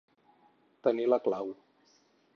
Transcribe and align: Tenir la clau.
Tenir 0.87 1.05
la 1.13 1.21
clau. 1.29 1.55